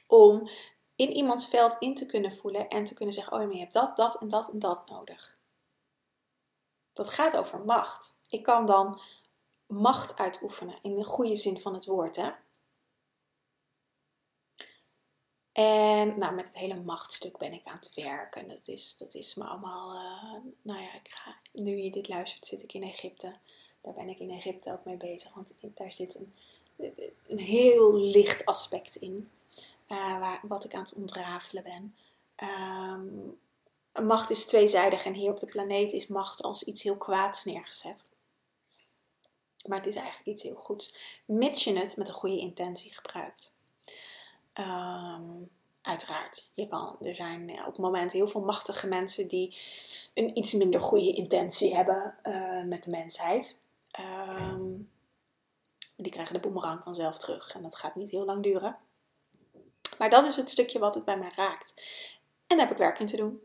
om 0.07 0.49
in 0.97 1.11
iemands 1.11 1.47
veld 1.47 1.77
in 1.79 1.95
te 1.95 2.07
kunnen 2.07 2.37
voelen 2.37 2.69
en 2.69 2.85
te 2.85 2.95
kunnen 2.95 3.15
zeggen: 3.15 3.33
Oh, 3.33 3.39
maar 3.39 3.53
je 3.53 3.59
hebt 3.59 3.73
dat, 3.73 3.97
dat 3.97 4.21
en 4.21 4.29
dat 4.29 4.51
en 4.51 4.59
dat 4.59 4.89
nodig. 4.89 5.37
Dat 6.93 7.11
gaat 7.11 7.37
over 7.37 7.59
macht. 7.65 8.19
Ik 8.29 8.43
kan 8.43 8.67
dan 8.67 9.01
macht 9.71 10.19
uitoefenen 10.19 10.79
in 10.83 10.95
de 10.95 11.05
goede 11.05 11.37
zin 11.37 11.61
van 11.61 11.75
het 11.75 11.87
woord. 11.87 12.17
Hè? 12.17 12.31
En 15.53 16.19
nou, 16.19 16.35
met 16.35 16.45
het 16.45 16.55
hele 16.55 16.81
machtstuk 16.81 17.39
ben 17.39 17.53
ik 17.53 17.65
aan 17.65 17.77
het 17.81 17.95
werken. 17.95 18.49
Dat 18.49 18.69
is, 18.69 18.97
dat 18.97 19.15
is 19.15 19.35
me 19.35 19.45
allemaal. 19.45 19.95
Uh, 19.95 20.53
nou 20.63 20.81
ja, 20.81 20.95
ik 20.95 21.09
ga, 21.11 21.37
nu 21.53 21.77
je 21.77 21.91
dit 21.91 22.09
luistert, 22.09 22.47
zit 22.47 22.63
ik 22.63 22.73
in 22.73 22.83
Egypte. 22.83 23.35
Daar 23.81 23.95
ben 23.95 24.09
ik 24.09 24.19
in 24.19 24.31
Egypte 24.31 24.73
ook 24.73 24.85
mee 24.85 24.97
bezig. 24.97 25.35
Want 25.35 25.53
daar 25.61 25.93
zit 25.93 26.15
een, 26.15 26.35
een 27.27 27.39
heel 27.39 27.95
licht 27.95 28.45
aspect 28.47 28.97
in. 28.97 29.31
Uh, 29.89 30.19
waar, 30.19 30.41
wat 30.43 30.65
ik 30.65 30.75
aan 30.75 30.83
het 30.83 30.95
ontrafelen 30.95 31.63
ben. 31.63 31.95
Um, 32.49 33.39
macht 34.07 34.31
is 34.31 34.47
tweezijdig 34.47 35.05
en 35.05 35.15
hier 35.15 35.31
op 35.31 35.41
de 35.41 35.47
planeet 35.47 35.93
is 35.93 36.07
macht 36.07 36.43
als 36.43 36.63
iets 36.63 36.83
heel 36.83 36.97
kwaads 36.97 37.45
neergezet. 37.45 38.07
Maar 39.69 39.79
het 39.79 39.87
is 39.87 39.97
eigenlijk 39.97 40.27
iets 40.27 40.43
heel 40.43 40.55
goeds, 40.55 40.95
mits 41.25 41.65
je 41.65 41.79
het 41.79 41.97
met 41.97 42.09
een 42.09 42.15
goede 42.15 42.39
intentie 42.39 42.95
gebruikt. 42.95 43.55
Um, 44.55 45.51
uiteraard, 45.83 46.51
je 46.55 46.67
kan, 46.67 46.97
er 47.01 47.15
zijn 47.15 47.51
op 47.51 47.67
het 47.67 47.79
moment 47.79 48.13
heel 48.13 48.29
veel 48.29 48.41
machtige 48.41 48.87
mensen 48.87 49.29
die 49.29 49.57
een 50.15 50.39
iets 50.39 50.53
minder 50.53 50.81
goede 50.81 51.13
intentie 51.13 51.75
hebben 51.75 52.15
uh, 52.23 52.63
met 52.65 52.85
de 52.85 52.91
mensheid. 52.91 53.59
Um, 54.01 54.91
die 55.97 56.13
krijgen 56.13 56.35
de 56.35 56.41
boemerang 56.41 56.83
vanzelf 56.83 57.19
terug 57.19 57.55
en 57.55 57.63
dat 57.63 57.77
gaat 57.77 57.95
niet 57.95 58.11
heel 58.11 58.25
lang 58.25 58.43
duren. 58.43 58.79
Maar 59.99 60.11
dat 60.11 60.27
is 60.27 60.37
het 60.37 60.51
stukje 60.51 60.79
wat 60.79 60.95
het 60.95 61.05
bij 61.05 61.19
mij 61.19 61.33
raakt. 61.37 61.75
En 62.47 62.57
daar 62.57 62.67
heb 62.67 62.71
ik 62.71 62.83
werk 62.83 62.99
in 62.99 63.07
te 63.07 63.17
doen. 63.17 63.41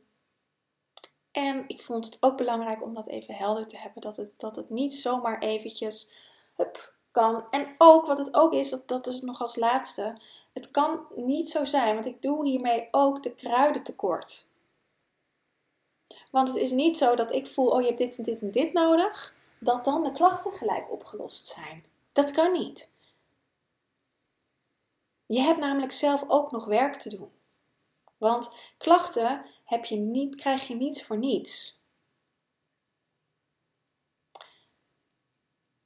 En 1.35 1.63
ik 1.67 1.81
vond 1.81 2.05
het 2.05 2.17
ook 2.19 2.37
belangrijk 2.37 2.83
om 2.83 2.93
dat 2.93 3.07
even 3.07 3.33
helder 3.33 3.67
te 3.67 3.77
hebben. 3.77 4.01
Dat 4.01 4.17
het, 4.17 4.33
dat 4.37 4.55
het 4.55 4.69
niet 4.69 4.95
zomaar 4.95 5.39
eventjes 5.39 6.19
hup, 6.55 6.93
kan. 7.11 7.47
En 7.49 7.75
ook, 7.77 8.05
wat 8.05 8.17
het 8.17 8.33
ook 8.33 8.53
is, 8.53 8.69
dat, 8.69 8.87
dat 8.87 9.07
is 9.07 9.21
nog 9.21 9.41
als 9.41 9.55
laatste. 9.55 10.17
Het 10.53 10.71
kan 10.71 10.99
niet 11.15 11.49
zo 11.49 11.65
zijn, 11.65 11.93
want 11.93 12.05
ik 12.05 12.21
doe 12.21 12.45
hiermee 12.45 12.87
ook 12.91 13.23
de 13.23 13.31
kruiden 13.31 13.83
tekort. 13.83 14.47
Want 16.31 16.47
het 16.47 16.57
is 16.57 16.71
niet 16.71 16.97
zo 16.97 17.15
dat 17.15 17.31
ik 17.31 17.47
voel, 17.47 17.69
oh 17.69 17.81
je 17.81 17.87
hebt 17.87 17.97
dit 17.97 18.17
en 18.17 18.23
dit 18.23 18.41
en 18.41 18.51
dit 18.51 18.73
nodig, 18.73 19.35
dat 19.59 19.85
dan 19.85 20.03
de 20.03 20.11
klachten 20.11 20.53
gelijk 20.53 20.91
opgelost 20.91 21.45
zijn. 21.45 21.85
Dat 22.11 22.31
kan 22.31 22.51
niet. 22.51 22.89
Je 25.25 25.39
hebt 25.39 25.59
namelijk 25.59 25.91
zelf 25.91 26.23
ook 26.27 26.51
nog 26.51 26.65
werk 26.65 26.99
te 26.99 27.09
doen. 27.09 27.31
Want 28.17 28.55
klachten 28.77 29.45
heb 29.65 29.85
je 29.85 29.95
niet, 29.95 30.35
krijg 30.35 30.67
je 30.67 30.75
niets 30.75 31.03
voor 31.03 31.17
niets. 31.17 31.83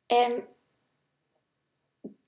En 0.06 0.48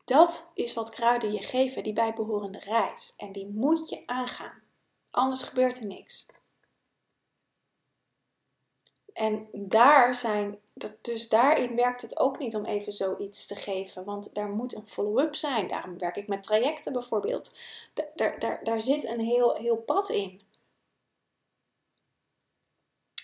dat 0.06 0.52
is 0.54 0.74
wat 0.74 0.90
kruiden 0.90 1.32
je 1.32 1.42
geven, 1.42 1.84
die 1.84 1.94
bijbehorende 1.94 2.60
reis. 2.60 3.14
En 3.18 3.32
die 3.32 3.48
moet 3.48 3.90
je 3.90 4.04
aangaan. 4.06 4.64
Anders 5.12 5.44
gebeurt 5.44 5.80
er 5.80 5.86
niks. 5.86 6.26
En 9.14 9.50
daar 9.52 10.16
zijn, 10.16 10.61
dus 11.02 11.30
daarin 11.30 11.76
werkt 11.76 12.02
het 12.02 12.20
ook 12.20 12.40
niet 12.40 12.56
om 12.56 12.66
even 12.66 12.92
zoiets 12.92 13.46
te 13.46 13.56
geven, 13.56 14.04
want 14.04 14.34
daar 14.34 14.50
moet 14.50 14.76
een 14.76 14.88
follow-up 14.88 15.36
zijn. 15.36 15.68
Daarom 15.68 15.98
werk 15.98 16.16
ik 16.16 16.28
met 16.28 16.44
trajecten 16.44 16.94
bijvoorbeeld. 16.94 17.56
Daar, 18.16 18.40
daar, 18.40 18.64
daar 18.64 18.82
zit 18.82 19.06
een 19.06 19.20
heel, 19.20 19.56
heel 19.56 19.78
pad 19.78 20.10
in. 20.10 20.42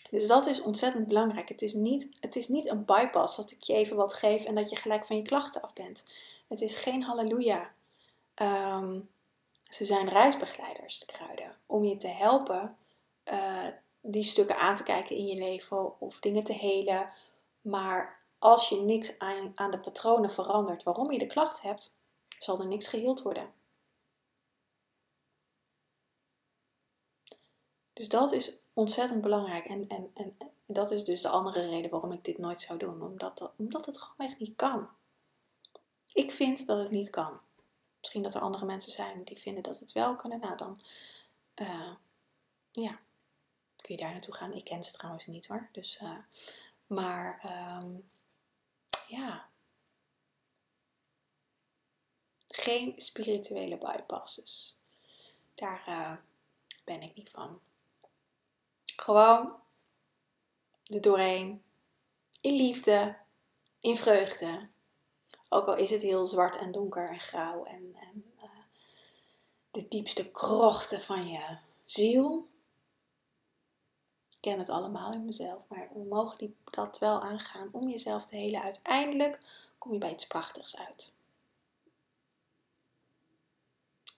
Dus 0.09 0.27
dat 0.27 0.47
is 0.47 0.61
ontzettend 0.61 1.07
belangrijk. 1.07 1.49
Het 1.49 1.61
is, 1.61 1.73
niet, 1.73 2.09
het 2.19 2.35
is 2.35 2.47
niet 2.47 2.67
een 2.67 2.85
bypass 2.85 3.35
dat 3.35 3.51
ik 3.51 3.63
je 3.63 3.73
even 3.73 3.95
wat 3.95 4.13
geef 4.13 4.43
en 4.43 4.55
dat 4.55 4.69
je 4.69 4.75
gelijk 4.75 5.05
van 5.05 5.15
je 5.15 5.21
klachten 5.21 5.61
af 5.61 5.73
bent. 5.73 6.03
Het 6.47 6.61
is 6.61 6.75
geen 6.75 7.03
halleluja. 7.03 7.71
Ehm, 8.33 8.99
ze 9.69 9.85
zijn 9.85 10.09
reisbegeleiders, 10.09 10.99
de 10.99 11.05
kruiden, 11.05 11.55
om 11.65 11.83
je 11.83 11.97
te 11.97 12.07
helpen 12.07 12.77
uh, 13.31 13.67
die 14.01 14.23
stukken 14.23 14.57
aan 14.57 14.75
te 14.75 14.83
kijken 14.83 15.15
in 15.15 15.25
je 15.25 15.35
leven 15.35 15.99
of 16.01 16.19
dingen 16.19 16.43
te 16.43 16.53
helen. 16.53 17.09
Maar 17.69 18.23
als 18.39 18.69
je 18.69 18.75
niks 18.75 19.19
aan, 19.19 19.51
aan 19.55 19.71
de 19.71 19.79
patronen 19.79 20.31
verandert 20.31 20.83
waarom 20.83 21.11
je 21.11 21.19
de 21.19 21.27
klacht 21.27 21.61
hebt, 21.61 21.97
zal 22.39 22.59
er 22.59 22.67
niks 22.67 22.87
geheeld 22.87 23.21
worden. 23.21 23.53
Dus 27.93 28.09
dat 28.09 28.31
is 28.31 28.57
ontzettend 28.73 29.21
belangrijk. 29.21 29.65
En, 29.65 29.87
en, 29.87 30.11
en 30.13 30.37
dat 30.65 30.91
is 30.91 31.03
dus 31.03 31.21
de 31.21 31.29
andere 31.29 31.69
reden 31.69 31.91
waarom 31.91 32.11
ik 32.11 32.23
dit 32.23 32.37
nooit 32.37 32.61
zou 32.61 32.79
doen. 32.79 33.01
Omdat, 33.01 33.37
dat, 33.37 33.51
omdat 33.57 33.85
het 33.85 34.01
gewoon 34.01 34.29
echt 34.29 34.39
niet 34.39 34.55
kan. 34.55 34.89
Ik 36.13 36.31
vind 36.31 36.67
dat 36.67 36.77
het 36.77 36.91
niet 36.91 37.09
kan. 37.09 37.39
Misschien 37.99 38.23
dat 38.23 38.33
er 38.33 38.41
andere 38.41 38.65
mensen 38.65 38.91
zijn 38.91 39.23
die 39.23 39.37
vinden 39.37 39.63
dat 39.63 39.79
het 39.79 39.91
wel 39.91 40.15
kunnen. 40.15 40.39
Nou, 40.39 40.57
dan 40.57 40.81
uh, 41.55 41.91
ja, 42.71 42.99
kun 43.75 43.95
je 43.95 43.97
daar 43.97 44.11
naartoe 44.11 44.33
gaan. 44.33 44.53
Ik 44.53 44.63
ken 44.63 44.83
ze 44.83 44.91
trouwens 44.91 45.25
niet 45.25 45.47
hoor. 45.47 45.69
Dus, 45.71 45.99
uh, 46.03 46.17
maar 46.87 47.41
um, 47.81 48.09
ja. 49.07 49.49
Geen 52.47 52.93
spirituele 52.95 53.77
bypasses. 53.77 54.75
Daar 55.55 55.83
uh, 55.87 56.17
ben 56.83 57.01
ik 57.01 57.15
niet 57.15 57.29
van. 57.29 57.59
Gewoon 58.95 59.55
er 60.83 61.01
doorheen. 61.01 61.63
In 62.41 62.53
liefde. 62.53 63.17
In 63.79 63.95
vreugde. 63.95 64.69
Ook 65.49 65.67
al 65.67 65.75
is 65.75 65.89
het 65.89 66.01
heel 66.01 66.25
zwart 66.25 66.57
en 66.57 66.71
donker 66.71 67.09
en 67.09 67.19
grauw 67.19 67.63
en, 67.63 67.95
uh, 67.95 68.49
de 69.71 69.87
diepste 69.87 70.31
krochten 70.31 71.01
van 71.01 71.27
je 71.27 71.57
ziel. 71.85 72.47
Ken 74.47 74.59
het 74.59 74.69
allemaal 74.69 75.13
in 75.13 75.25
mezelf, 75.25 75.61
maar 75.67 75.87
we 75.93 76.03
mogen 76.09 76.37
die, 76.37 76.55
dat 76.63 76.99
wel 76.99 77.21
aangaan 77.21 77.69
om 77.71 77.89
jezelf 77.89 78.25
te 78.25 78.35
helen. 78.35 78.61
Uiteindelijk 78.61 79.39
kom 79.77 79.93
je 79.93 79.97
bij 79.97 80.11
iets 80.11 80.27
prachtigs 80.27 80.77
uit. 80.77 81.13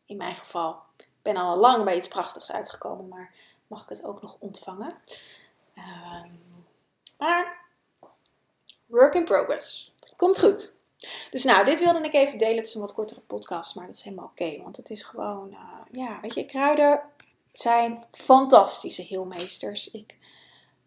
In 0.06 0.18
mijn 0.18 0.36
geval, 0.36 0.82
ik 0.98 1.10
ben 1.22 1.38
al 1.38 1.58
lang 1.58 1.84
bij 1.84 1.98
iets 1.98 2.08
prachtigs 2.08 2.52
uitgekomen, 2.52 3.08
maar 3.08 3.34
mag 3.68 3.84
ik 3.84 3.90
het 3.90 4.04
ook 4.04 4.22
nog 4.22 4.36
ontvangen. 4.40 4.96
Ehm, 5.74 6.30
maar 7.18 7.66
work 8.86 9.14
in 9.14 9.26
progress. 9.26 9.94
Komt 10.16 10.40
goed. 10.40 10.74
Dus 11.30 11.44
nou, 11.44 11.66
dit 11.66 11.80
wilde 11.80 12.00
ik 12.00 12.14
even 12.14 12.38
delen. 12.38 12.58
Het 12.58 12.68
is 12.68 12.74
een 12.74 12.82
wat 12.82 12.94
kortere 12.94 13.22
podcast, 13.22 13.76
maar 13.76 13.86
dat 13.86 13.96
is 13.96 14.04
helemaal 14.04 14.26
oké. 14.26 14.62
want 14.62 14.78
het 14.78 14.90
is 14.90 15.04
gewoon, 15.04 15.50
uh, 15.52 15.82
ja, 15.92 16.20
weet 16.22 16.34
je, 16.34 16.46
kruiden 16.46 17.02
zijn 17.52 18.04
fantastische 18.12 19.02
heelmeesters. 19.02 19.92
Ik 19.92 20.18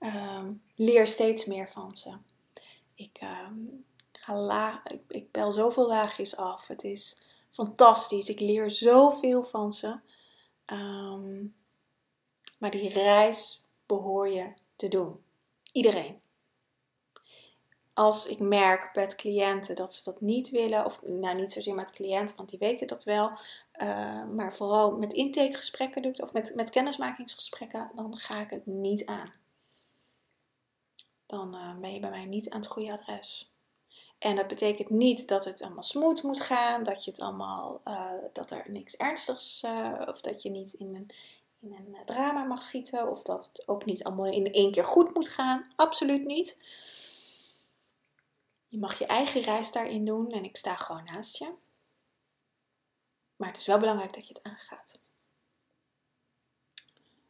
um, 0.02 0.62
leer 0.76 1.06
steeds 1.06 1.44
meer 1.44 1.70
van 1.70 1.96
ze. 1.96 2.10
Ik, 2.94 3.20
um, 3.48 3.84
ga 4.12 4.82
ik, 4.84 5.00
ik 5.08 5.30
bel 5.30 5.52
zoveel 5.52 5.86
laagjes 5.86 6.36
af. 6.36 6.66
Het 6.66 6.84
is 6.84 7.22
fantastisch. 7.50 8.28
Ik 8.28 8.40
leer 8.40 8.70
zoveel 8.70 9.44
van 9.44 9.72
ze. 9.72 9.98
Um, 10.66 11.54
maar 12.58 12.70
die 12.70 12.88
reis 12.88 13.64
behoor 13.86 14.28
je 14.28 14.52
te 14.76 14.88
doen. 14.88 15.20
Iedereen. 15.72 16.20
Als 17.94 18.26
ik 18.26 18.38
merk 18.38 18.90
bij 18.92 19.06
cliënten 19.06 19.74
dat 19.74 19.94
ze 19.94 20.04
dat 20.04 20.20
niet 20.20 20.50
willen, 20.50 20.84
of 20.84 21.02
nou 21.02 21.36
niet 21.36 21.52
zozeer 21.52 21.74
met 21.74 21.90
cliënten, 21.90 22.36
want 22.36 22.48
die 22.48 22.58
weten 22.58 22.86
dat 22.86 23.04
wel, 23.04 23.30
uh, 23.76 24.24
maar 24.24 24.54
vooral 24.54 24.96
met 24.96 25.12
intakegesprekken 25.12 26.02
doe 26.02 26.12
of 26.12 26.32
met, 26.32 26.54
met 26.54 26.70
kennismakingsgesprekken, 26.70 27.90
dan 27.94 28.16
ga 28.16 28.40
ik 28.40 28.50
het 28.50 28.66
niet 28.66 29.06
aan. 29.06 29.32
Dan 31.32 31.56
uh, 31.56 31.74
ben 31.80 31.92
je 31.92 32.00
bij 32.00 32.10
mij 32.10 32.24
niet 32.24 32.50
aan 32.50 32.60
het 32.60 32.68
goede 32.68 32.92
adres. 32.92 33.52
En 34.18 34.36
dat 34.36 34.46
betekent 34.46 34.90
niet 34.90 35.28
dat 35.28 35.44
het 35.44 35.62
allemaal 35.62 35.82
smooth 35.82 36.22
moet 36.22 36.40
gaan, 36.40 36.84
dat 36.84 37.04
je 37.04 37.10
het 37.10 37.20
allemaal, 37.20 37.80
uh, 37.84 38.10
dat 38.32 38.50
er 38.50 38.64
niks 38.66 38.96
ernstigs, 38.96 39.64
of 40.06 40.20
dat 40.20 40.42
je 40.42 40.50
niet 40.50 40.72
in 40.72 40.94
een, 40.94 41.10
in 41.60 41.72
een 41.72 41.94
eh, 41.94 42.04
drama 42.04 42.42
mag 42.42 42.62
schieten 42.62 43.10
of 43.10 43.22
dat 43.22 43.46
het 43.52 43.68
ook 43.68 43.84
niet 43.84 44.04
allemaal 44.04 44.26
in 44.26 44.52
één 44.52 44.72
keer 44.72 44.84
goed 44.84 45.14
moet 45.14 45.28
gaan. 45.28 45.72
Absoluut 45.76 46.24
niet. 46.24 46.58
Je 48.68 48.78
mag 48.78 48.98
je 48.98 49.06
eigen 49.06 49.40
reis 49.40 49.72
daarin 49.72 50.04
doen 50.04 50.30
en 50.30 50.44
ik 50.44 50.56
sta 50.56 50.76
gewoon 50.76 51.04
naast 51.04 51.36
je. 51.36 51.52
Maar 53.36 53.48
het 53.48 53.56
is 53.56 53.66
wel 53.66 53.78
belangrijk 53.78 54.14
dat 54.14 54.26
je 54.26 54.34
het 54.34 54.42
aangaat. 54.42 54.98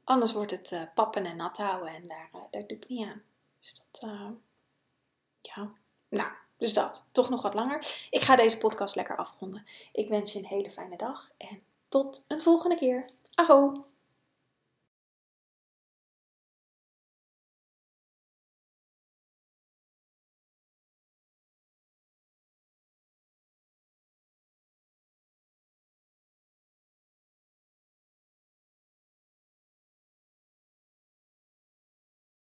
Anders 0.05 0.33
wordt 0.33 0.51
het 0.51 0.71
uh, 0.71 0.83
pappen 0.95 1.25
en 1.25 1.37
nat 1.37 1.57
houden 1.57 1.95
en 1.95 2.09
daar, 2.09 2.31
uh, 2.35 2.41
daar 2.51 2.67
doe 2.67 2.77
ik 2.77 2.89
niet 2.89 3.07
aan. 3.07 3.23
Dus 3.63 3.75
dat, 3.75 4.11
uh, 4.11 4.31
ja, 5.41 5.73
nou, 6.09 6.31
dus 6.57 6.73
dat. 6.73 7.05
Toch 7.13 7.29
nog 7.29 7.43
wat 7.43 7.55
langer. 7.55 8.07
Ik 8.11 8.21
ga 8.21 8.37
deze 8.37 8.59
podcast 8.59 8.95
lekker 8.95 9.17
afronden. 9.17 9.67
Ik 9.93 10.09
wens 10.09 10.33
je 10.33 10.39
een 10.39 10.45
hele 10.45 10.71
fijne 10.71 10.97
dag 10.97 11.31
en 11.37 11.63
tot 11.89 12.25
een 12.29 12.41
volgende 12.41 12.77
keer. 12.77 13.11
Aho! 13.35 13.87